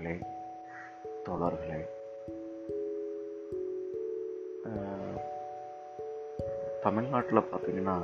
நண்பர்களே 0.00 0.18
தோழர்களே. 1.24 1.80
தமிழ்நாட்டில் 6.82 7.38
பார்த்தீங்கன்னா 7.38 7.96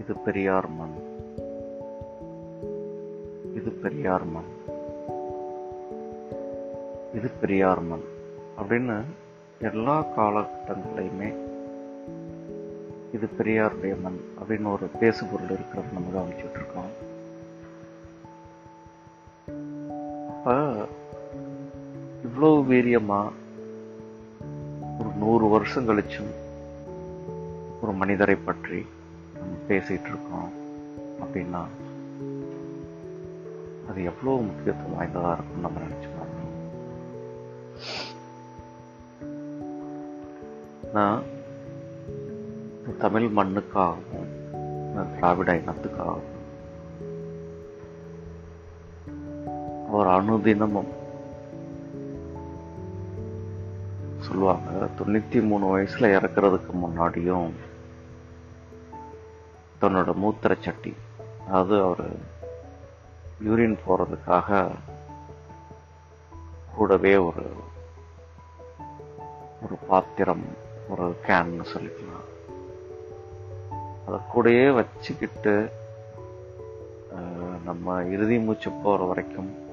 இது 0.00 0.14
பெரியார் 0.14 0.68
மண். 0.68 0.94
இது 3.54 3.70
பெரியார் 3.70 4.24
மண். 4.24 4.52
இது 7.14 7.30
பெரியார் 7.40 7.80
மண் 7.80 8.04
அப்படின்னு 8.62 9.02
எல்லா 9.60 10.04
காலகட்டங்களையுமே 10.16 11.34
இது 13.12 13.26
பெரியாருடைய 13.38 14.00
மண் 14.00 14.20
அப்படின்னு 14.40 14.72
ஒரு 14.72 14.86
பேசுபொருள் 15.00 15.50
இருக்கிறது 15.50 15.92
நம்ம 15.92 16.20
கவனிச்சுட்டு 16.20 16.50
இருக்கோம். 16.50 17.14
அப்ப 20.46 20.86
இவ்வளவு 22.22 22.74
வீரியமா 22.74 23.30
ஒரு 24.98 25.08
நூறு 25.18 25.48
வருஷம் 25.48 25.88
கழிச்சும் 25.88 26.34
ஒரு 27.82 27.92
மனிதரை 27.92 28.34
பற்றி 28.34 28.86
நம்ம 29.34 29.56
பேசிட்டு 29.68 30.08
இருக்கோம் 30.08 30.52
அப்படின்னா 31.20 31.64
அது 33.90 34.04
எவ்வளவு 34.04 34.42
முக்கியத்துவம் 34.42 34.98
வாய்ந்ததா 34.98 35.32
இருக்கும்னு 35.32 35.60
நம்ம 35.60 35.80
நினைச்சு 35.80 36.08
பார்க்கணும். 36.18 36.54
நான் 40.92 41.22
தமிழ் 42.98 43.30
மண்ணுக்காகவும் 43.36 45.14
திராவிட 45.14 45.54
இனத்துக்காகவும் 45.54 46.34
அவர் 49.96 50.06
அனுதினமும் 50.06 50.88
சொல்லுவாங்க 54.18 54.88
தொண்ணூத்தி 54.98 55.46
மூணு 55.46 55.78
வயசுல 55.78 56.10
இறக்குறதுக்கு 56.16 56.72
முன்னாடியும் 56.82 57.50
தன்னோட 59.80 60.14
மூத்திர 60.22 60.56
சட்டி 60.60 60.94
அதாவது 61.46 61.82
அவர் 61.82 62.16
யூரின் 63.44 63.78
போறதுக்காக 63.86 64.70
கூடவே 66.74 67.16
ஒரு 67.16 67.46
ஒரு 69.62 69.76
பாத்திரம் 69.88 70.46
ஒரு 70.88 71.16
கேன்னு 71.26 71.66
சொல்லிக்கலாம். 71.74 72.26
அதை 74.06 74.18
கூடயே 74.34 74.74
வச்சுக்கிட்டு 74.74 75.70
நம்ம 77.64 78.02
இறுதி 78.04 78.38
மூச்சு 78.38 78.70
போகிற 78.70 79.04
வரைக்கும் 79.04 79.64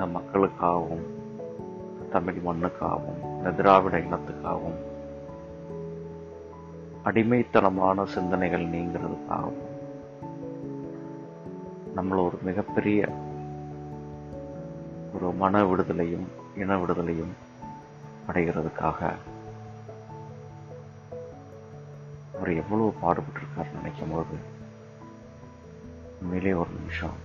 இந்த 0.00 0.18
மக்களுக்காகவும் 0.18 1.02
தமிழ் 2.10 2.38
மண்ணுக்காகவும் 2.44 3.18
இந்த 3.36 3.50
திராவிட 3.50 3.98
இனத்துக்காகவும் 3.98 4.78
அடிமைத்தனமான 7.04 8.04
சிந்தனைகள் 8.04 8.64
நீங்கிறதுக்காகவும் 8.66 9.66
நம்மள 11.96 12.24
ஒரு 12.24 12.38
மிகப்பெரிய 12.42 13.00
ஒரு 15.14 15.32
மன 15.34 15.64
விடுதலையும் 15.64 16.26
இன 16.56 16.78
விடுதலையும் 16.78 17.34
அடைகிறதுக்காக 18.28 19.00
அவர் 22.34 22.52
எவ்வளவு 22.54 22.92
பாடுபட்டிருக்காரு 23.02 23.76
நினைக்கும் 23.76 24.10
போது 24.10 24.38
உண்மையிலே 26.20 26.52
ஒரு 26.52 26.72
நிமிஷம் 26.80 27.18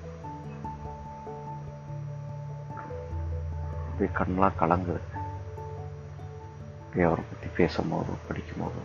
அப்படியே 3.96 4.18
கண்ணெலாம் 4.18 4.60
கலங்குது 4.60 5.04
அப்படியே 6.80 7.06
அவரை 7.06 7.24
பற்றி 7.30 7.50
பேசும்போதோ 7.58 8.14
படிக்கும்போதோ. 8.28 8.84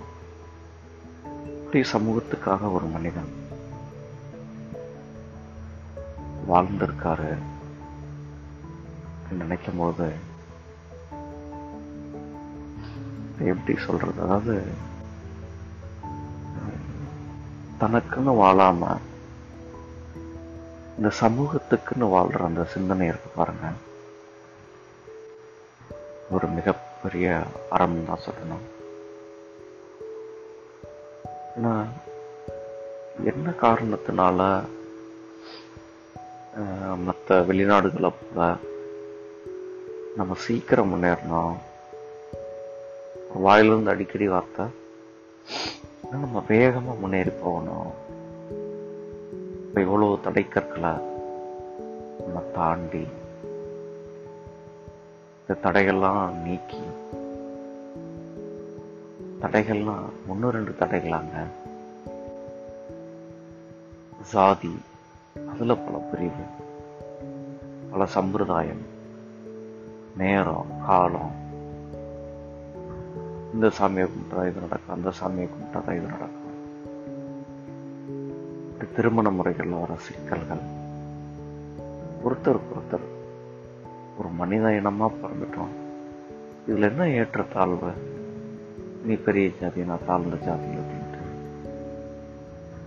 அப்படி 1.59 1.89
சமூகத்துக்காக 1.93 2.73
ஒரு 2.73 2.85
மனிதன் 2.85 3.33
வாழ்ந்திருக்காரு 6.49 7.37
நினைக்கும் 9.31 9.77
போது 9.77 10.13
எப்படி 13.39 13.79
சொல்றது? 13.79 14.23
அதாவது 14.23 14.65
தனக்குன்னு 17.81 18.33
வாழாம 18.43 18.97
இந்த 20.97 21.11
சமூகத்துக்குன்னு 21.21 22.09
வாழ்ற 22.17 22.45
அந்த 22.45 22.65
சிந்தனை 22.65 23.07
இருக்கு 23.07 23.31
பாருங்க. 23.37 23.67
ஒரு 26.35 26.47
மிகப்பெரிய 26.57 27.29
அறம் 27.77 27.97
தான் 28.09 28.25
சொல்லணும். 28.27 28.67
ஏன்னா 31.57 31.73
என்ன 33.31 33.53
காரணத்தினால 33.63 34.41
மற்ற 37.07 37.41
வெளிநாடுகளை 37.49 38.11
போல 38.21 38.49
நம்ம 40.17 40.35
சீக்கிரம் 40.45 40.91
முன்னேறணும்? 40.93 41.57
வாயிலிருந்து 43.45 43.95
அடிக்கடி 43.95 44.29
வார்த்தை. 44.35 44.67
நம்ம 46.13 46.43
வேகமாக 46.49 47.01
முன்னேறி 47.03 47.33
போகணும். 47.43 47.91
இப்போ 49.65 49.81
எவ்வளோ 49.87 50.07
தடைக்கற்களை 50.25 50.93
நம்ம 52.25 52.41
தாண்டி 52.55 53.05
இந்த 55.51 55.69
தடைகள்லாம் 55.69 56.35
நீக்கி 56.35 56.81
தடைகள்லாம் 59.41 60.05
ஒன்று 60.29 60.51
ரெண்டு 60.51 60.75
தடைகளாங்க. 60.81 61.47
சாதி 64.23 64.79
அதில் 65.35 65.77
பல 65.77 65.99
பிரிவு. 66.13 66.45
பல 67.91 68.07
சம்பிரதாயம். 68.07 68.83
நேரம் 70.17 70.67
காலம். 70.87 71.31
இந்த 73.55 73.67
சாமியை 73.67 74.09
கும்பிட்டா 74.09 74.49
இது 74.49 74.61
நடக்கும் 74.61 74.95
அந்த 74.95 75.09
சாமியை 75.09 75.49
கும்பிட்டா 75.49 75.85
தான் 75.85 75.97
இது 75.97 76.07
நடக்கும் 76.07 76.39
திருமண 78.95 79.31
முறைகளில் 79.31 79.73
வர 79.73 79.95
சிக்கல்கள். 79.97 80.79
ஒருத்தருக்கு 82.25 82.77
ஒருத்தர் 82.77 83.10
ஒரு 84.21 84.29
மனித 84.29 84.63
இனமா 84.63 85.11
பிறந்துட்டோம். 85.11 85.73
இதுல 86.69 86.81
என்ன 86.81 87.09
ஏற்றத்தாழ்வு 87.09 87.93
நீ 89.05 89.15
பெரிய 89.15 89.51
ஜாதி 89.61 89.81
நான் 89.81 90.07
தாழ்ந்த 90.07 90.37
ஜாதி 90.37 90.65
அப்படின்ட்டு. 90.65 91.19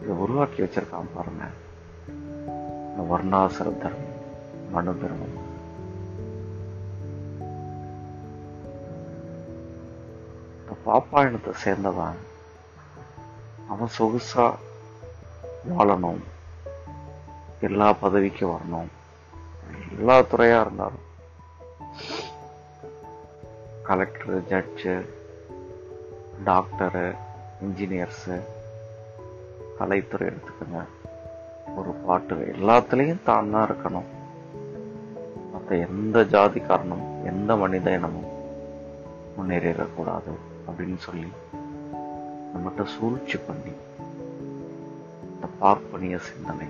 இதை 0.04 0.16
உருவாக்கி 0.16 0.62
வச்சிருக்கான் 0.62 1.10
பாருங்க. 1.14 1.44
இந்த 2.68 3.04
வர்ணாசிர 3.10 3.78
தர்மம் 3.78 4.12
மனு 4.72 4.96
தர்மம். 4.98 5.42
பாப்பாயணத்தை 10.86 11.54
சேர்ந்தவன் 11.66 12.16
அவன் 13.70 13.90
சொகுசா 14.00 14.56
வாழணும். 15.78 16.22
எல்லா 17.62 17.94
பதவிக்கு 17.94 18.48
வரணும். 18.48 18.88
எல்லா 19.98 20.20
துறையா 20.20 20.62
இருந்தாலும். 20.62 21.12
கலெக்டரு 23.88 24.42
ஜட்ஜு 24.50 25.06
டாக்டரு 26.46 27.16
இன்ஜினியர்ஸு 27.64 28.42
கலைத்துறை 29.80 30.34
எடுத்துக்கோங்க. 30.34 30.84
ஒரு 31.76 31.90
பாட்டு 31.90 32.36
எல்லாத்துலேயும் 32.36 33.24
தான் 33.24 33.52
தான் 33.52 33.70
இருக்கணும். 33.70 34.10
மற்ற 35.54 35.76
எந்த 35.76 36.22
ஜாதிக்காரனும் 36.22 37.26
எந்த 37.26 37.56
மனித 37.56 37.92
இனமும் 37.92 38.32
முன்னேறிடக்கூடாது 39.38 40.32
அப்படின்னு 40.68 40.98
சொல்லி 40.98 41.28
நம்மகிட்ட 42.54 42.86
சூழ்ச்சி 42.86 43.38
பண்ணி 43.38 43.72
இந்த 45.34 45.48
பார்ப்பனிய 45.60 46.18
சிந்தனை 46.18 46.68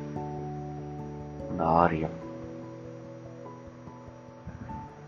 அந்த 1.49 1.65
ஆரியம் 1.65 2.22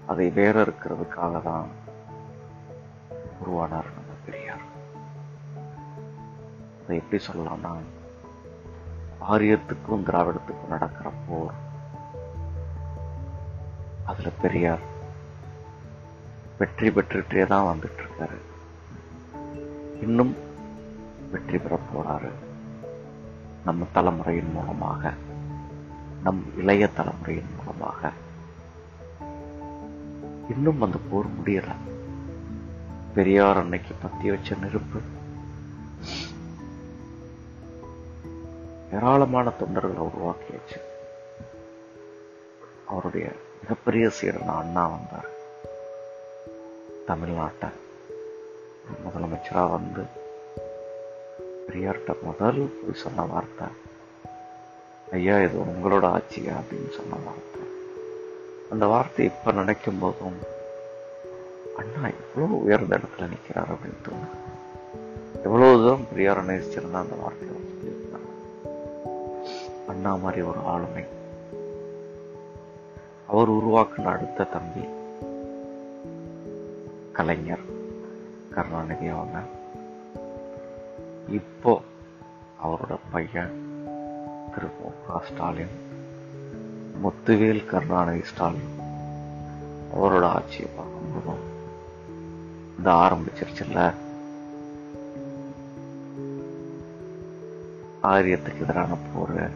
அதை 0.07 0.29
வேற 0.29 0.61
இருக்கிறதுக்காக 0.61 1.41
தான் 1.41 1.67
உருவானார் 3.43 3.89
நம்ம 3.95 4.11
பெரியார். 4.25 4.65
அதை 6.83 6.97
எப்படி 6.97 7.23
சொல்லலாம்னா 7.23 7.71
ஆரியத்துக்கும் 9.31 10.05
திராவிடத்துக்கும் 10.05 10.67
நடக்கிற 10.67 11.11
போர் 11.29 11.55
அதுல 14.03 14.29
பெரியார் 14.41 14.83
வெற்றி 16.57 16.89
பெற்றுட்டே 16.89 17.47
தான் 17.47 17.69
வந்துட்டு 17.71 18.01
இருக்காரு 18.03 18.37
இன்னும் 20.01 20.35
வெற்றி 21.31 21.57
பெற 21.57 21.79
போறாரு 21.93 22.31
நம்ம 23.63 23.85
தலைமுறையின் 23.93 24.51
மூலமாக 24.51 25.13
நம் 26.23 26.43
இளைய 26.57 26.87
தலைமுறையின் 26.87 27.51
மூலமாக. 27.57 28.11
இன்னும் 30.49 30.81
அந்த 30.81 30.97
போர் 31.09 31.25
முடியல. 31.25 31.67
பெரியார் 33.15 33.57
அன்னைக்கு 33.57 33.95
பத்தி 34.01 34.29
வச்ச 34.29 34.55
நெருப்பு. 34.55 34.99
ஏராளமான 38.93 39.49
தொண்டர்களை 39.49 40.09
உருவாக்கியாச்சு. 40.09 40.79
அவருடைய 42.87 43.31
மிகப்பெரிய 43.61 44.09
சீடன் 44.09 44.47
அண்ணா 44.47 44.87
வந்தார். 44.87 45.33
தமிழ்நாட்டை. 47.07 47.69
முதலமைச்சரா 49.05 49.71
வந்து 49.71 50.03
பெரியார்கிட்ட 51.67 52.21
முதல் 52.21 52.79
போய் 52.83 53.01
சொன்ன 53.01 53.21
வார்த்தை 53.21 53.67
ஐயா 55.11 55.39
இது 55.39 55.59
உங்களோட 55.59 56.03
ஆட்சியா? 56.03 56.53
அப்படின்னு 56.55 56.95
சொன்ன 56.95 57.15
வார்த்தை. 57.25 57.64
அந்த 58.69 58.85
வார்த்தை 58.85 59.25
இப்ப 59.25 59.51
நினைக்கும் 59.51 59.99
போதும் 59.99 60.37
அண்ணா 61.77 62.07
இவ்வளவு 62.07 62.63
உயர்ந்த 62.63 62.97
இடத்துல 62.97 63.29
நிற்கிறார் 63.29 63.73
அப்படின்னு 63.73 64.05
தோணும் 64.05 64.35
எவ்வளவு 65.43 65.77
தூரம் 65.77 66.07
பெரியார 66.13 66.39
நேசிச்சிருந்தா 66.51 67.01
அந்த 67.03 67.15
வார்த்தையை 67.15 67.55
சொல்லியிருந்தாங்க 67.57 68.31
அண்ணா 69.87 70.15
மாதிரி 70.15 70.41
ஒரு 70.41 70.57
ஆளுமை. 70.59 71.03
அவர் 73.27 73.51
உருவாக்கின 73.51 74.03
அடுத்த 74.03 74.43
தம்பி 74.43 74.83
கலைஞர் 77.11 77.65
கருணாநிதி 78.49 79.07
அவங்க 79.07 79.41
இப்போ 81.29 81.81
அவரோட 82.63 82.97
பையன் 83.11 83.55
திரு 84.53 84.67
மு 84.81 84.89
க 85.07 85.21
ஸ்டாலின். 85.25 85.84
முத்துவேல் 87.03 87.65
கருணாநிதி 87.65 88.25
ஸ்டாலின் 88.25 88.73
அவரோட 89.95 90.23
ஆட்சியை 90.23 90.69
பார்க்கும்போதும் 90.77 91.43
இந்த 92.77 92.91
ஆரம்பிச்சிருச்சுல்ல? 92.91 93.93
ஆரியத்துக்கு 98.03 98.61
எதிரான 98.61 98.95
போர். 99.13 99.51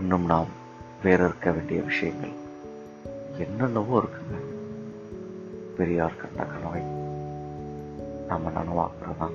இன்னும் 0.00 0.26
நாம் 0.26 0.46
வேற 1.02 1.24
இருக்க 1.24 1.50
வேண்டிய 1.50 1.82
விஷயங்கள் 1.82 2.32
என்னென்னவோ 3.38 4.02
இருக்குங்க. 4.02 4.38
பெரியார் 5.76 6.16
கண்ட 6.16 6.52
கனவை 6.52 6.82
நம்ம 8.28 8.50
நனவாக்குறதா? 8.50 9.30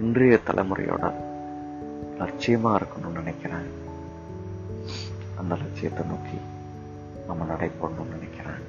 இன்றைய 0.00 0.38
தலைமுறையோட 0.46 1.14
லட்சியமா 2.18 2.76
இருக்கணும்னு 2.76 3.12
நினைக்கிறேன். 3.12 3.88
அந்த 5.40 5.56
லட்சியத்தை 5.56 6.06
நோக்கி 6.06 6.38
நம்ம 7.26 7.54
நடைபோடணும்னு 7.54 8.14
நினைக்கிறேன் 8.14 8.62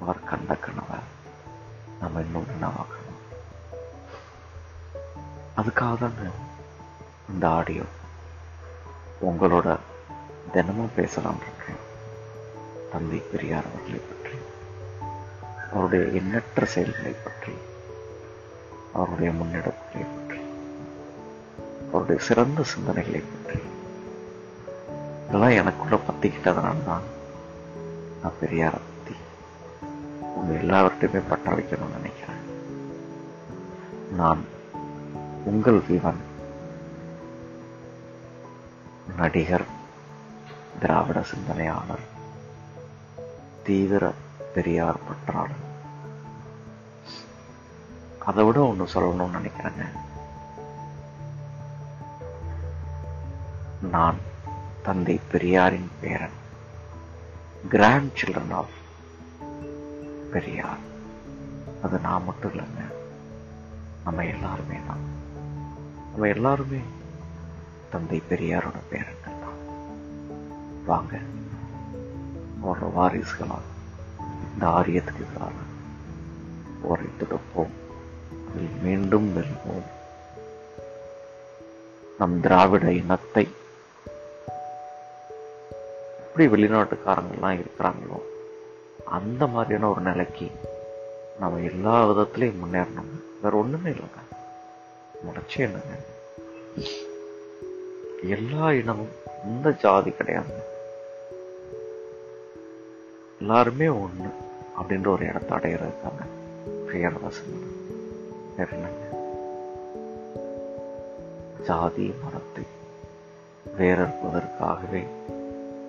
அவர் 0.00 0.24
கண்ட 0.24 0.54
கனவை 0.56 0.98
நம்ம 2.00 2.20
இன்னும் 2.20 2.50
நினைவாக்கணும் 2.50 3.04
அதுக்காக 5.56 5.98
தாங்க 5.98 6.24
இந்த 7.28 7.48
ஆடியோ 7.48 7.84
உங்களோட 9.20 9.68
தினமும் 10.52 10.94
பேசலாம் 10.96 11.40
இருக்கேன். 11.40 11.80
தந்தை 12.92 13.18
பெரியார் 13.18 13.64
அவர்களை 13.64 13.98
பற்றி 14.00 14.36
அவருடைய 15.72 16.04
எண்ணற்ற 16.12 16.64
செயல்களை 16.64 17.14
பற்றி 17.24 17.54
அவருடைய 18.92 19.30
முன்னெடுப்புகளை 19.30 20.06
பற்றி 20.14 20.40
அவருடைய 21.92 22.22
சிறந்த 22.22 22.64
சிந்தனைகளை 22.76 23.22
பற்றி 23.22 23.37
இதெல்லாம் 25.28 25.50
எனக்குள்ள 25.50 25.96
பத்திக்கிட்டதுனால 25.96 26.84
தான் 26.84 27.02
நான் 28.22 28.38
பெரியாரை 28.40 28.78
பத்தி 28.78 29.14
உங்க 30.34 30.52
எல்லாவர்கிட்டையுமே 30.54 31.22
பற்ற 31.28 31.52
வைக்கணும்னு 31.52 31.96
நினைக்கிறேன். 31.96 32.40
நான் 34.16 34.44
உங்கள் 35.44 35.80
விவன் 35.88 36.20
நடிகர் 39.16 39.64
திராவிட 40.80 41.22
சிந்தனையாளர் 41.22 42.06
தீவிர 43.62 44.12
பெரியார் 44.54 44.96
பற்றாளர். 44.96 45.66
அதை 48.18 48.44
விட 48.44 48.74
ஒண்ணு 48.74 48.86
சொல்லணும்னு 48.94 49.40
நினைக்கிறேங்க. 49.40 49.86
நான் 53.80 54.26
தந்தை 54.88 55.20
பெரியாரின் 55.32 55.90
பேரன். 56.00 56.36
Grandchildren 58.14 58.52
of 58.52 58.68
Periyar. 60.32 60.78
அது 61.82 61.98
நான் 61.98 62.24
மட்டும் 62.24 62.52
இல்லைங்க. 62.52 62.92
நம்ம 64.04 64.24
எல்லாருமே 64.24 64.76
தான். 64.86 64.98
நம்ம 66.10 66.28
எல்லாருமே 66.28 66.78
தந்தை 67.90 68.22
பெரியாரோட 68.30 68.74
பேரன்கள் 68.92 69.40
தான். 69.40 69.58
வாங்க 70.86 71.18
அவரோட 72.64 72.90
வாரிசுகளா 72.96 73.58
இந்த 74.52 74.66
ஆரியத்துக்கு 74.66 75.26
எதிராக 75.28 75.52
போரை 76.82 77.04
துடுப்போம் 77.04 77.74
அதில் 78.52 78.70
மீண்டும் 78.82 79.36
வெல்வோம். 79.36 79.86
நம் 82.18 82.40
திராவிட 82.40 82.92
இனத்தை 82.92 83.48
எப்படி 86.38 86.62
வெளிநாட்டுக்காரங்கெல்லாம் 86.62 87.64
இருக்கிறாங்களோ 87.64 88.20
அந்த 89.04 89.46
மாதிரியான 89.46 89.90
ஒரு 89.90 90.00
நிலைக்கு 90.00 90.50
நம்ம 91.38 91.58
எல்லா 91.58 92.10
விதத்திலையும் 92.10 92.54
முன்னேறணும் 92.64 93.22
வேற 93.42 93.56
ஒண்ணுமே 93.56 93.90
இல்லைங்க. 93.90 94.36
முடிச்சு 95.22 95.62
என்னங்க 95.62 95.94
எல்லா 98.22 98.72
இனமும் 98.72 99.08
இந்த 99.44 99.70
ஜாதி 99.70 100.10
கிடையாது. 100.10 100.52
எல்லாருமே 103.40 103.86
ஒண்ணு 103.86 104.30
அப்படின்ற 104.82 105.06
ஒரு 105.06 105.26
இடத்த 105.26 105.54
அடையிறதுக்காங்க 105.54 106.22
பெயர்வாசம் 106.86 107.66
வேற 108.56 108.68
என்னங்க? 108.70 109.06
ஜாதி 111.64 112.14
மதத்தை 112.24 112.64
வேறற்பதற்காகவே 113.78 115.06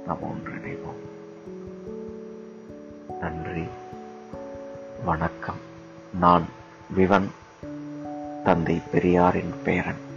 நாம் 0.10 0.20
ஒன்றிணைவோம் 0.24 1.02
நன்றி 3.20 3.64
வணக்கம். 5.06 5.56
நான் 6.20 6.46
விவன் 6.96 7.28
தந்தை 8.44 8.82
பெரியாரின் 8.92 9.54
பேரன். 9.64 10.08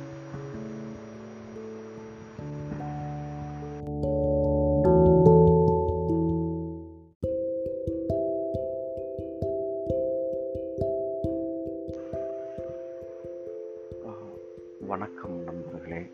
வணக்கம் 14.80 15.42
நண்பர்களே 15.42 16.06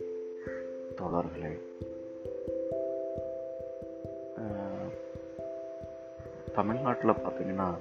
தோழர்களே. 0.96 1.56
தமிழ்நாட்டில் 6.58 7.10
பார்த்தீங்கன்னா 7.10 7.74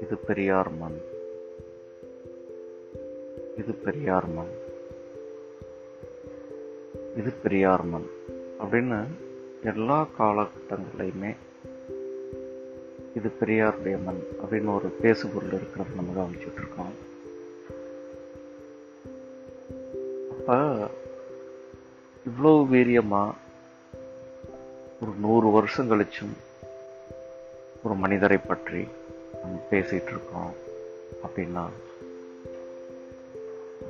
இது 0.00 0.16
பெரியார் 0.16 0.72
மண். 0.72 1.00
இது 3.56 3.72
பெரியார் 3.72 4.28
மண். 4.28 4.50
இது 7.16 7.32
பெரியார் 7.42 7.84
மண் 7.84 8.06
அப்படின்னு 8.58 9.06
எல்லா 9.64 10.08
காலகட்டங்களையுமே 10.18 11.36
இது 13.14 13.28
பெரியாருடைய 13.40 14.02
மண் 14.02 14.22
அப்படின்னு 14.46 14.74
ஒரு 14.74 14.88
பேசுபொருள் 15.02 15.52
இருக்கிறது 15.52 15.94
நம்ம 15.94 16.22
கவனிச்சுட்டு 16.22 16.56
இருக்கோம். 16.56 16.94
அப்போ 20.30 20.86
இவ்வளோ 22.26 22.66
வீரியமாக 22.72 23.30
ஒரு 25.02 25.12
நூறு 25.20 25.50
வருஷம் 25.50 25.90
கழிச்சும் 25.90 26.52
ஒரு 27.84 27.94
மனிதரை 27.94 28.36
பற்றி 28.36 28.88
நம்ம 29.42 29.58
பேசிகிட்டு 29.70 30.10
இருக்கோம் 30.10 30.52
அப்படின்னா 31.26 31.64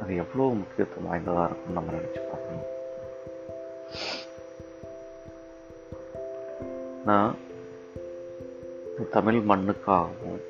அது 0.00 0.16
எவ்வளோ 0.16 0.54
முக்கியத்துவம் 0.54 1.08
வாய்ந்ததாக 1.08 1.44
இருக்கும்னு 1.44 1.74
நம்ம 1.74 1.92
நினச்சி 1.92 2.20
பார்க்கணும். 2.30 2.72
நான் 7.04 7.34
இந்த 8.88 9.08
தமிழ் 9.10 9.34
மண்ணுக்காகவும் 9.34 10.40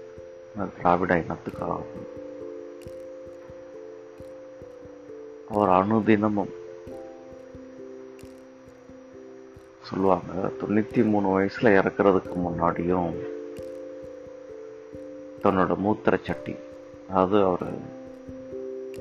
இந்த 0.54 0.70
திராவிட 0.76 1.14
இனத்துக்காகவும் 1.14 2.08
அவர் 5.48 5.68
அனுதினமும் 5.68 6.54
சொல்லுவாங்க. 9.88 10.32
தொண்ணூற்றி 10.60 11.02
மூணு 11.12 11.28
வயசில் 11.36 11.76
இறக்குறதுக்கு 11.78 12.34
முன்னாடியும் 12.46 13.10
தன்னோட 15.42 15.72
மூத்திர 15.84 16.14
சட்டி 16.26 16.54
அதாவது 17.08 17.38
அவர் 17.48 17.66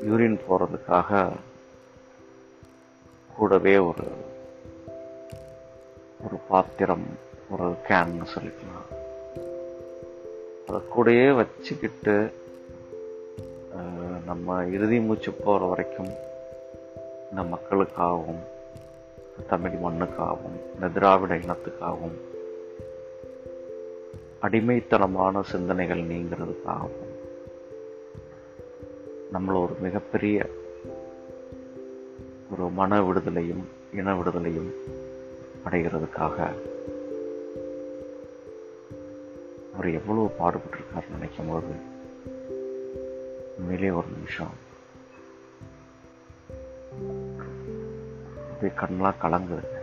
யூரின் 0.07 0.39
போகிறதுக்காக 0.47 1.29
கூடவே 3.37 3.75
ஒரு 3.89 4.07
ஒரு 6.25 6.37
பாத்திரம் 6.49 7.05
ஒரு 7.51 7.67
கேன்னு 7.87 8.27
சொல்லிக்கலாம். 8.35 8.87
அதை 10.67 10.79
கூடயே 10.93 11.27
வச்சுக்கிட்டு 11.35 12.15
நம்ம 14.25 14.57
இறுதி 14.75 14.99
மூச்சு 15.05 15.31
போகிற 15.31 15.65
வரைக்கும் 15.71 16.11
இந்த 17.29 17.41
மக்களுக்காகவும் 17.53 18.43
தமிழ் 19.49 19.77
மண்ணுக்காகவும் 19.83 20.57
இந்த 20.75 20.87
திராவிட 20.87 21.33
இனத்துக்காகவும் 21.35 22.17
அடிமைத்தனமான 24.41 25.41
சிந்தனைகள் 25.43 26.01
நீங்கிறதுக்காகவும் 26.03 27.11
நம்மள 29.33 29.55
ஒரு 29.61 29.75
மிகப்பெரிய 29.81 30.37
ஒரு 32.51 32.65
மன 32.69 33.01
விடுதலையும் 33.01 33.63
இன 33.93 34.15
விடுதலையும் 34.15 34.71
அடைகிறதுக்காக 35.65 36.37
அவர் 39.73 39.89
எவ்வளவு 39.91 40.27
பாடுபட்டிருக்கார் 40.39 41.13
நினைக்கும் 41.13 41.49
போது 41.49 41.73
உண்மையிலே 43.57 43.89
ஒரு 43.89 44.07
நிமிஷம் 44.15 44.53
அப்படியே 48.63 48.81
கண்ணெலாம் 48.81 49.21
கலங்குதுங்க 49.21 49.79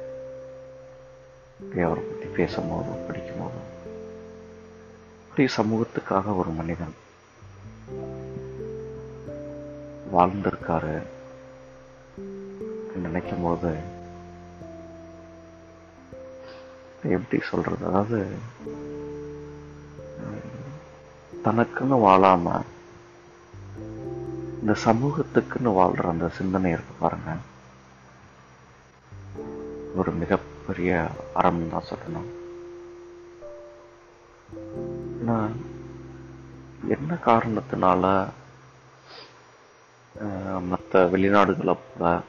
அப்படியே 1.61 1.85
அவரை 1.87 2.05
பற்றி 2.05 2.29
பேசும்போதும் 2.29 3.03
படிக்கும்போதும். 3.07 3.67
அப்படியே 5.29 5.49
சமூகத்துக்காக 5.57 6.37
ஒரு 6.37 6.51
மனிதன் 6.51 6.95
வாழ்ந்திருக்காரு 10.15 11.03
நினைக்கும் 13.03 13.43
போது 13.43 13.75
எப்படி 17.03 17.43
சொல்றது? 17.51 17.87
அதாவது 17.87 18.27
தனக்குன்னு 21.45 22.01
வாழாம 22.07 22.61
இந்த 24.61 24.75
சமூகத்துக்குன்னு 24.85 25.79
வாழ்ற 25.81 26.09
அந்த 26.09 26.29
சிந்தனை 26.29 26.71
இருக்கு 26.71 26.95
பாருங்க. 26.99 27.31
ஒரு 29.97 30.11
மிகப்பெரிய 30.13 31.07
அறம் 31.33 31.69
தான் 31.69 31.89
சொல்லணும். 31.91 32.31
நான் 35.25 35.55
என்ன 36.89 37.17
காரணத்தினால 37.25 38.05
மற்ற 40.63 41.05
வெளிநாடுகளை 41.07 41.75
போல 41.99 42.21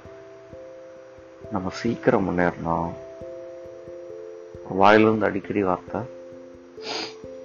நம்ம 1.52 1.70
சீக்கிரம் 1.70 2.26
முன்னேறணும்? 2.28 2.92
வாயிலிருந்து 4.70 5.26
அடிக்கடி 5.26 5.64
வார்த்தை. 5.64 6.02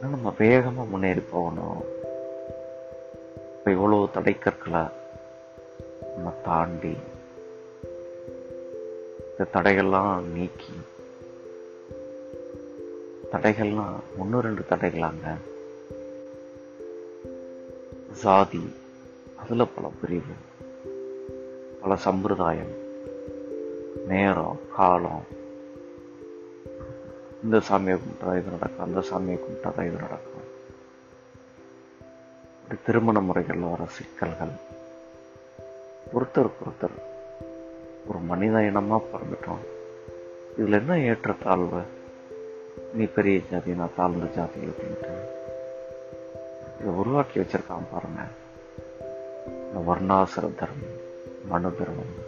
நம்ம 0.00 0.34
வேகமாக 0.38 0.88
முன்னேறி 0.88 1.22
போகணும். 1.32 1.80
இப்போ 3.58 3.70
இவ்வளவு 3.70 4.08
தடைக்கற்களை 4.14 4.82
நம்ம 6.14 6.34
தாண்டி 6.44 6.96
இந்த 9.38 9.50
தடைகள்லாம் 9.52 10.22
நீக்கி. 10.22 10.72
தடைகள்லாம் 13.32 13.94
ஒன்று 14.18 14.40
ரெண்டு 14.40 14.62
தடைகளாங்க. 14.70 15.34
சாதி 18.12 18.72
அதில் 19.36 19.66
பல 19.74 19.90
பிரிவு. 20.00 20.32
பல 21.80 21.96
சம்பிரதாயம். 21.96 22.72
நேரம் 24.06 24.58
காலம். 24.76 25.24
இந்த 27.44 27.56
சாமியை 27.56 27.98
கும்பிட்டா 27.98 28.38
இது 28.38 28.50
நடக்கும் 28.50 28.84
அந்த 28.84 29.00
சாமியை 29.00 29.38
கும்பிட்டா 29.38 29.74
தான் 29.74 29.86
இது 29.86 29.96
நடக்கும். 29.96 30.44
இப்படி 32.62 32.80
திருமண 32.86 33.20
முறைகளில் 33.20 33.62
வர 33.62 33.84
சிக்கல்கள். 33.86 34.52
ஒருத்தருக்கு 36.14 36.64
ஒருத்தர் 36.64 37.14
ஒரு 38.08 38.18
மனித 38.18 38.64
இனமாக 38.64 39.04
பிறந்துட்டோம். 39.12 39.64
இதில் 40.58 40.72
என்ன 40.72 40.98
ஏற்றத்தாழ்வு 40.98 41.80
நீ 42.92 43.04
பெரிய 43.04 43.40
ஜாதி 43.50 43.72
நான் 43.72 43.94
தாழ்ந்த 43.96 44.26
ஜாதி 44.26 44.60
அப்படின்ட்டு. 44.60 45.24
இதை 46.80 46.92
உருவாக்கி 46.92 47.40
வச்சிருக்கான் 47.40 47.86
பாருங்க. 47.92 48.20
இந்த 49.48 49.92
வர்ணாசிர 49.92 50.54
தர்மம் 50.54 51.04
மனு 51.48 51.74
தர்மம். 51.74 52.24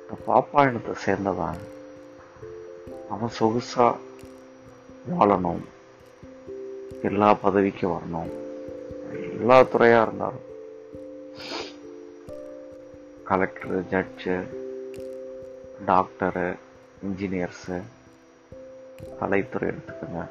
இந்த 0.00 0.14
பாப்பாயணத்தை 0.26 0.94
சேர்ந்தவன் 1.06 1.58
அவன் 3.10 3.30
சொகுசா 3.40 3.96
வாழணும். 5.18 5.64
எல்லா 7.02 7.34
பதவிக்கும் 7.34 7.98
வரணும். 7.98 8.30
எல்லா 9.12 9.62
துறையாக 9.62 10.06
இருந்தாலும். 10.06 10.48
கலெக்டரு 13.30 13.80
ஜட்ஜு 13.90 14.46
டாக்டரு 15.86 16.56
இன்ஜினியர்ஸு 17.06 17.82
கலைத்துறை 19.20 19.66
எடுத்துக்கோங்க. 19.72 20.22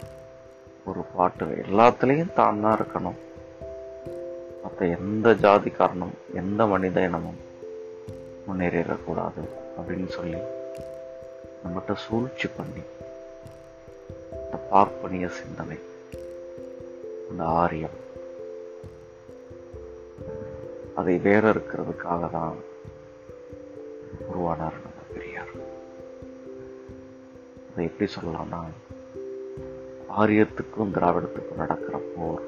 ஒரு 0.86 1.02
பாட்டு 1.16 1.46
எல்லாத்துலேயும் 1.46 2.34
தான் 2.34 2.62
தான் 2.62 2.80
இருக்கணும். 2.80 3.20
மற்ற 4.64 4.86
எந்த 4.86 5.34
ஜாதி 5.34 5.70
காரணம் 5.70 6.14
எந்த 6.34 6.66
மனித 6.66 7.02
இனமும் 7.02 7.40
முன்னேறிடக்கூடாது 8.48 9.44
அப்படின்னு 9.78 10.08
சொல்லி 10.08 10.38
நம்மகிட்ட 11.64 11.96
சூழ்ச்சி 11.96 12.50
பண்ணி 12.58 12.82
இந்த 14.32 14.58
பார்ப்பனிய 14.72 15.28
சிந்தனை 15.28 15.80
அந்த 17.30 17.44
ஆரியம் 17.44 17.98
அதை 20.96 21.18
வேற 21.18 21.50
இருக்கிறதுக்காக 21.50 22.32
தான் 22.32 22.56
உருவானார். 24.40 24.78
நம்ம 24.84 25.02
பெரியார். 25.14 25.54
அதை 27.72 27.86
எப்படி 27.86 28.12
சொல்லலாம்னா 28.12 28.62
ஆரியத்துக்கும் 30.18 30.94
திராவிடத்துக்கும் 30.94 31.56
நடக்கிற 31.56 32.02
போர். 32.16 32.42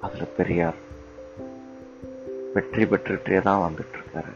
அதில் 0.00 0.34
பெரியார் 0.36 0.74
வெற்றி 2.54 2.84
பெற்றுட்டே 2.84 3.42
தான் 3.42 3.72
வந்துட்டு 3.72 3.98
இருக்காரு 3.98 4.34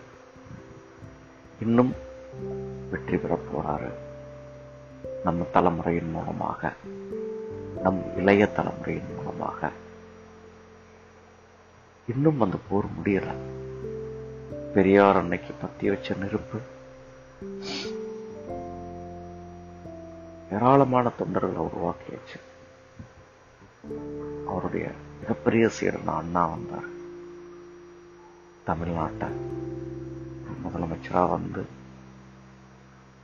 இன்னும் 1.60 1.94
வெற்றி 2.90 3.16
பெற 3.16 3.38
போறாரு. 3.50 3.90
நம்ம 5.24 5.46
தலைமுறையின் 5.52 6.10
மூலமாக 6.10 6.72
நம் 7.82 8.16
இளைய 8.16 8.46
தலைமுறையின் 8.46 9.14
மூலமாக. 9.16 9.70
இன்னும் 12.06 12.40
அந்த 12.40 12.56
போர் 12.68 12.84
முடியலை. 12.84 13.34
பெரியார் 14.74 15.16
அன்னைக்கு 15.16 15.52
பத்தி 15.52 15.88
வச்ச 15.88 16.14
நெருப்பு. 16.14 16.58
ஏராளமான 20.52 21.10
தொண்டர்களை 21.18 21.68
உருவாக்கியாச்சு. 21.68 22.38
அவருடைய 24.46 24.90
மிகப்பெரிய 25.20 25.68
சீடன் 25.68 26.06
அண்ணா 26.06 26.46
வந்தார். 26.46 26.98
தமிழ்நாட்டை 28.66 29.28
முதலமைச்சரா 30.64 31.28
வந்து 31.28 31.64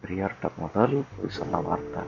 பெரியார்கிட்ட 0.06 0.50
முதல் 0.56 1.04
போய் 1.16 1.30
சொன்ன 1.30 1.60
வார்த்தை 1.60 2.02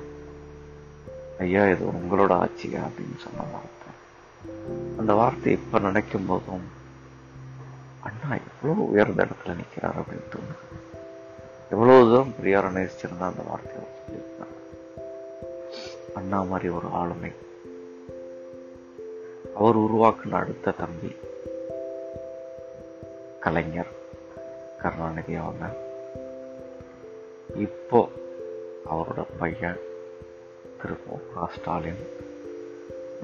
ஐயா 1.39 1.67
இது 1.67 1.87
உங்களோட 1.87 2.31
ஆட்சியா? 2.31 2.81
அப்படின்னு 2.81 3.19
சொன்ன 3.19 3.43
வார்த்தை. 3.53 3.93
அந்த 4.99 5.15
வார்த்தை 5.15 5.53
இப்ப 5.53 5.79
நினைக்கும் 5.79 6.27
போதும் 6.27 6.77
அண்ணா 8.01 8.38
எவ்வளவு 8.63 8.91
உயர்ந்த 8.91 9.25
இடத்துல 9.25 9.57
நிற்கிறார் 9.57 10.01
அப்படின்னு 10.01 10.35
தோணுது. 10.35 10.77
எவ்வளவு 11.71 12.09
தூரம் 12.09 12.35
பெரியாரை 12.43 12.75
நேசிச்சிருந்தா 12.77 13.27
அந்த 13.31 13.43
வார்த்தையை 13.49 13.85
சொல்லியிருந்தார் 13.85 14.57
அண்ணா 16.15 16.43
மாதிரி 16.43 16.69
ஒரு 16.69 16.87
ஆளுமை. 16.93 17.33
அவர் 19.57 19.79
உருவாக்குன 19.79 20.31
அடுத்த 20.31 20.71
தம்பி 20.71 21.17
கலைஞர் 23.41 23.93
கருணாநிதி 24.83 25.35
அவங்க 25.35 25.75
இப்போ 27.57 28.11
அவரோட 28.91 29.25
பையன் 29.39 29.79
திரு 30.83 30.97
மு 31.07 31.17
க 31.35 31.49
ஸ்டாலின் 31.59 32.03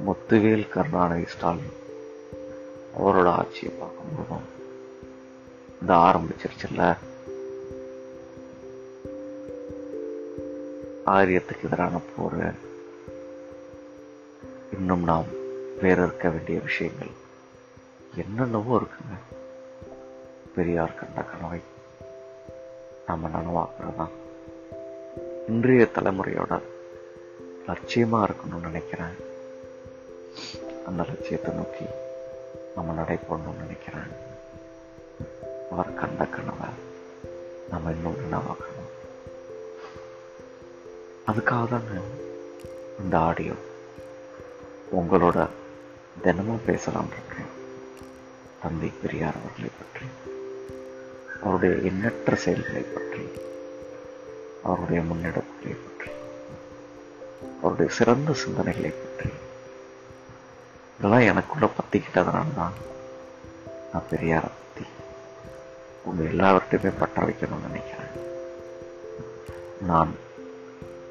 முத்துவேல் 0.07 0.69
கருணாநிதி 0.69 1.27
ஸ்டாலின். 1.27 1.75
அவரோட 2.99 3.29
ஆட்சியை 3.29 3.73
பார்க்கும்போதும் 3.81 4.53
இந்த 5.85 5.97
ஆரம்பிச்சிருச்சுல்ல? 5.97 6.97
ஆரியத்துக்கு 11.07 11.65
எதிரான 11.65 12.01
போர். 12.17 12.55
இன்னும் 14.73 15.05
நாம் 15.05 15.25
வேற 15.81 16.03
இருக்க 16.03 16.29
வேண்டிய 16.29 16.61
விஷயங்கள் 16.61 17.09
என்னென்னவோ 18.15 18.77
இருக்குங்க. 18.77 19.35
பெரியார் 20.55 20.95
கண்ட 20.95 21.23
கனவை. 21.23 21.61
நம்ம 23.07 23.29
நனவாக்குறது 23.29 23.97
தான் 23.97 24.11
இன்றைய 25.47 25.89
தலைமுறையோட 25.95 26.61
லட்சியமா 27.67 28.29
இருக்கணும்னு 28.29 28.61
நினைக்கிறேன். 28.61 29.15
அந்த 30.87 31.03
லட்சியத்தை 31.03 31.55
நோக்கி 31.55 31.85
நம்ம 32.75 32.93
நடை 32.93 33.17
போடணும்னு 33.17 33.61
நினைக்கிறேன். 33.61 34.33
அவர் 35.75 35.95
கண்ட 35.95 36.25
கனவை 36.27 36.69
நம்ம 37.71 37.91
இன்னும் 37.91 38.19
நினைவாக்கணும் 38.19 38.91
அதுக்காக 41.27 41.65
தாங்க 41.67 41.95
இந்த 42.99 43.19
ஆடியோ 43.19 43.57
உங்களோட 44.93 45.39
தினமும் 46.23 46.67
பேசலான் 46.67 47.13
இருக்கேன் 47.13 47.51
தந்தை 48.63 48.91
பெரியார் 49.03 49.39
அவர்களை 49.41 49.71
பற்றி 49.79 50.07
அவருடைய 51.43 51.75
எண்ணற்ற 51.83 52.37
செயல்களை 52.37 52.85
பற்றி 52.87 53.25
அவருடைய 54.63 55.01
முன்னெடுப்புகளை 55.03 55.77
பற்றி 55.79 56.11
அவருடைய 57.63 57.91
சிறந்த 57.93 58.37
சிந்தனைகளை 58.45 58.93
பற்றி 58.95 59.31
இதெல்லாம் 60.99 61.29
எனக்குள்ள 61.29 61.69
பத்திக்கிட்டதுனால 61.71 62.55
தான் 62.55 62.77
நான் 63.93 64.11
பெரியாரை 64.11 64.53
உங்க 66.17 66.29
எல்லாவற்றையுமே 66.29 66.95
பற்ற 66.99 67.23
வைக்கணும்னு 67.23 67.67
நினைக்கிறேன். 67.67 68.13
நான் 69.87 70.15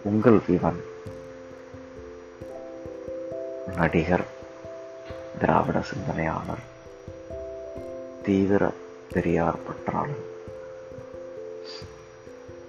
உங்கள் 0.03 0.39
விவன் 0.47 0.83
நடிகர் 3.75 4.23
திராவிட 5.39 5.81
சிந்தனையாளர் 5.81 6.63
தீவிர 8.23 8.71
பெரியார் 9.13 9.59
பற்றாளர் 9.59 10.25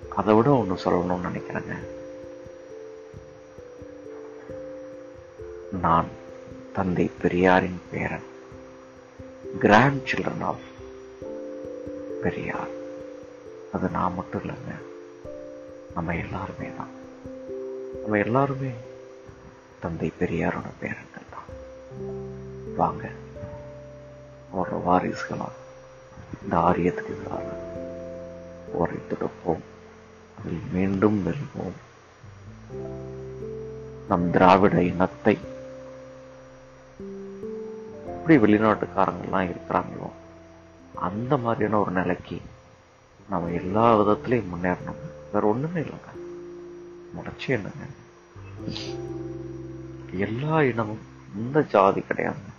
அதை 0.08 0.34
விட 0.34 0.50
ஒன்று 0.50 0.74
சொல்லணும்னு 0.74 1.26
நினைக்கிறேங்க. 1.30 1.78
நான் 5.80 6.06
தந்தை 6.72 7.10
பெரியாரின் 7.22 7.80
பேரன் 7.90 8.28
கிராண்ட் 9.60 10.02
சில்ட்ரன் 10.04 10.44
ஆஃப் 10.44 10.72
பெரியார். 12.24 12.68
அது 13.72 13.88
நான் 13.88 14.14
மட்டும் 14.14 14.42
இல்லைங்க. 14.42 14.74
நம்ம 15.94 16.16
எல்லாருமே 16.16 16.68
தான். 16.76 16.88
நம்ம 18.02 18.18
எல்லாருமே 18.18 18.70
தந்தை 19.80 20.12
பெரியாரோட 20.20 20.70
பேரன்கள் 20.80 21.30
தான். 21.30 21.48
வாங்க 22.76 23.08
அவரோட 24.54 24.74
வாரிசுகளாக 24.86 25.58
இந்த 26.42 26.56
ஆரியத்துக்கு 26.56 27.14
எதிராக 27.14 27.42
போரை 28.72 28.96
துடுப்போம் 28.96 29.62
அதில் 30.38 30.60
மீண்டும் 30.72 31.26
வெல்வோம். 31.26 31.76
நம் 34.08 34.30
திராவிட 34.30 34.82
இனத்தை. 34.82 35.38
எப்படி 38.06 38.36
வெளிநாட்டுக்காரங்கள்லாம் 38.36 39.50
இருக்கிறாங்களோ? 39.50 40.10
அந்த 40.94 41.36
மாதிரியான 41.36 41.80
ஒரு 41.80 41.90
நிலைக்கு 41.90 42.40
நம்ம 43.28 43.50
எல்லா 43.50 44.00
விதத்துலையும் 44.00 44.44
முன்னேறணும். 44.54 45.12
வேற 45.32 45.46
ஒண்ணுமே 45.46 45.80
இல்லைங்க. 45.80 46.12
முளைச்சி 47.16 47.48
என்னங்க? 47.48 47.84
எல்லா 50.12 50.62
இனமும் 50.62 50.98
இந்த 51.36 51.62
ஜாதி 51.62 52.00
கிடையாதுங்க 52.00 52.52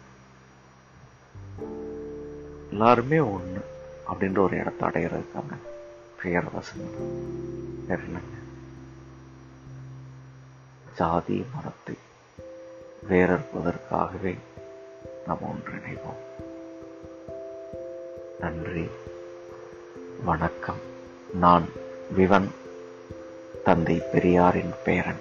எல்லாருமே 2.69 3.17
ஒண்ணு 3.17 3.62
அப்படின்ற 4.13 4.38
ஒரு 4.38 4.58
இடத்த 4.58 4.86
அடையிறதுக்காங்க 4.86 5.58
பெயர்வசம் 6.24 7.08
வேற 7.88 8.02
இல்லைங்க 8.02 8.34
ஜாதி 10.95 11.45
மதத்தை 11.56 11.98
வேறற்பதற்காகவே 13.10 14.38
நாம் 15.26 15.38
ஒன்றிணைவோம். 15.41 16.44
நன்றி. 18.39 18.88
வணக்கம். 20.26 20.80
நான் 21.34 21.65
விவன் 22.15 22.48
தந்தை 23.63 24.02
பெரியாரின் 24.12 24.74
பேரன். 24.84 25.19